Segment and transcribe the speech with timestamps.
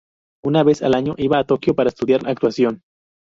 [0.43, 2.81] Una vez al año, iba a Tokio para estudiar actuación.